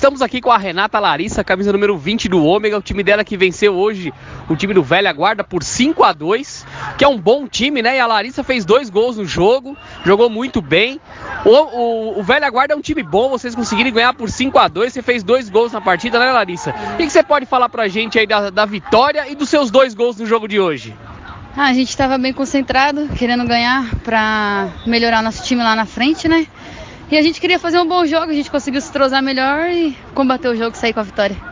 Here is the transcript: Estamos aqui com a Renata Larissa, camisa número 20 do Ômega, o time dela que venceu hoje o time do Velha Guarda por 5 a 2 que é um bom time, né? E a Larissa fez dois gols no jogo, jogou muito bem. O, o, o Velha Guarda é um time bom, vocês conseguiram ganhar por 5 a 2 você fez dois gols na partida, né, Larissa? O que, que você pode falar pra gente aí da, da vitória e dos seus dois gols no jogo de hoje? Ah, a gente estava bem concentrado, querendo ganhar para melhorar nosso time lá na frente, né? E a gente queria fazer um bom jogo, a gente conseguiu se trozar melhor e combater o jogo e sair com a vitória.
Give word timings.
Estamos 0.00 0.22
aqui 0.22 0.40
com 0.40 0.50
a 0.50 0.56
Renata 0.56 0.98
Larissa, 0.98 1.44
camisa 1.44 1.70
número 1.74 1.94
20 1.94 2.26
do 2.26 2.42
Ômega, 2.42 2.78
o 2.78 2.80
time 2.80 3.02
dela 3.02 3.22
que 3.22 3.36
venceu 3.36 3.74
hoje 3.74 4.14
o 4.48 4.56
time 4.56 4.72
do 4.72 4.82
Velha 4.82 5.12
Guarda 5.12 5.44
por 5.44 5.62
5 5.62 6.02
a 6.02 6.14
2 6.14 6.66
que 6.96 7.04
é 7.04 7.08
um 7.08 7.18
bom 7.18 7.46
time, 7.46 7.82
né? 7.82 7.98
E 7.98 8.00
a 8.00 8.06
Larissa 8.06 8.42
fez 8.42 8.64
dois 8.64 8.88
gols 8.88 9.18
no 9.18 9.26
jogo, 9.26 9.76
jogou 10.02 10.30
muito 10.30 10.62
bem. 10.62 10.98
O, 11.44 11.50
o, 11.50 12.18
o 12.18 12.22
Velha 12.22 12.48
Guarda 12.48 12.72
é 12.72 12.76
um 12.78 12.80
time 12.80 13.02
bom, 13.02 13.28
vocês 13.28 13.54
conseguiram 13.54 13.90
ganhar 13.90 14.14
por 14.14 14.30
5 14.30 14.58
a 14.58 14.68
2 14.68 14.90
você 14.90 15.02
fez 15.02 15.22
dois 15.22 15.50
gols 15.50 15.70
na 15.70 15.82
partida, 15.82 16.18
né, 16.18 16.32
Larissa? 16.32 16.70
O 16.94 16.96
que, 16.96 17.04
que 17.04 17.10
você 17.10 17.22
pode 17.22 17.44
falar 17.44 17.68
pra 17.68 17.86
gente 17.86 18.18
aí 18.18 18.26
da, 18.26 18.48
da 18.48 18.64
vitória 18.64 19.28
e 19.28 19.34
dos 19.34 19.50
seus 19.50 19.70
dois 19.70 19.92
gols 19.92 20.16
no 20.16 20.24
jogo 20.24 20.48
de 20.48 20.58
hoje? 20.58 20.96
Ah, 21.54 21.66
a 21.66 21.74
gente 21.74 21.90
estava 21.90 22.16
bem 22.16 22.32
concentrado, 22.32 23.06
querendo 23.18 23.44
ganhar 23.44 23.94
para 23.96 24.68
melhorar 24.86 25.20
nosso 25.20 25.44
time 25.44 25.62
lá 25.62 25.76
na 25.76 25.84
frente, 25.84 26.26
né? 26.26 26.46
E 27.10 27.18
a 27.18 27.22
gente 27.22 27.40
queria 27.40 27.58
fazer 27.58 27.80
um 27.80 27.86
bom 27.88 28.06
jogo, 28.06 28.30
a 28.30 28.34
gente 28.34 28.50
conseguiu 28.50 28.80
se 28.80 28.92
trozar 28.92 29.20
melhor 29.20 29.68
e 29.68 29.96
combater 30.14 30.48
o 30.48 30.54
jogo 30.54 30.76
e 30.76 30.78
sair 30.78 30.92
com 30.92 31.00
a 31.00 31.02
vitória. 31.02 31.49